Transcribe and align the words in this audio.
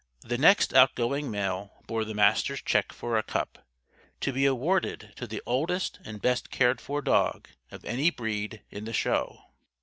The 0.21 0.39
next 0.39 0.73
outgoing 0.73 1.29
mail 1.29 1.83
bore 1.85 2.05
the 2.05 2.15
Master's 2.15 2.59
check 2.59 2.91
for 2.91 3.19
a 3.19 3.21
cup. 3.21 3.59
"To 4.21 4.33
be 4.33 4.47
awarded 4.47 5.13
to 5.17 5.27
the 5.27 5.43
oldest 5.45 5.99
and 6.03 6.19
best 6.19 6.49
cared 6.49 6.81
for 6.81 7.03
dog, 7.03 7.49
of 7.69 7.85
any 7.85 8.09
breed, 8.09 8.63
in 8.71 8.85
the 8.85 8.93
Show." 8.93 9.43